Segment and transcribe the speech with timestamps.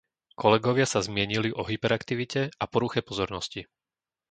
[0.41, 3.61] Kolegovia sa zmienili o hyperaktivite a poruche pozornosti.